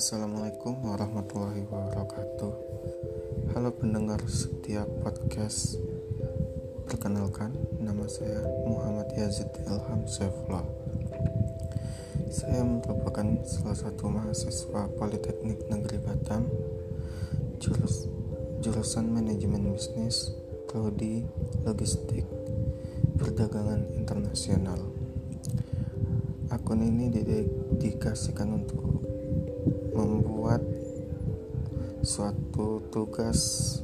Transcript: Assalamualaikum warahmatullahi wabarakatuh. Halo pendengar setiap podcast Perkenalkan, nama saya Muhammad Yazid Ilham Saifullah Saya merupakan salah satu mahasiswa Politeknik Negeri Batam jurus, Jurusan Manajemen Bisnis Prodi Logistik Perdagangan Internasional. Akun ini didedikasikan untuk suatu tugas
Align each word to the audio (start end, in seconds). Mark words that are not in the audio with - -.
Assalamualaikum 0.00 0.80
warahmatullahi 0.80 1.60
wabarakatuh. 1.68 2.52
Halo 3.52 3.68
pendengar 3.68 4.16
setiap 4.24 4.88
podcast 5.04 5.76
Perkenalkan, 6.88 7.52
nama 7.76 8.08
saya 8.08 8.48
Muhammad 8.64 9.12
Yazid 9.12 9.52
Ilham 9.60 10.08
Saifullah 10.08 10.64
Saya 12.32 12.64
merupakan 12.64 13.44
salah 13.44 13.76
satu 13.76 14.08
mahasiswa 14.08 14.88
Politeknik 14.96 15.68
Negeri 15.68 16.00
Batam 16.00 16.48
jurus, 17.60 18.08
Jurusan 18.64 19.04
Manajemen 19.12 19.68
Bisnis 19.76 20.32
Prodi 20.64 21.28
Logistik 21.60 22.24
Perdagangan 23.20 23.84
Internasional. 24.00 24.80
Akun 26.48 26.88
ini 26.88 27.12
didedikasikan 27.12 28.64
untuk 28.64 29.09
suatu 32.02 32.80
tugas 32.88 33.82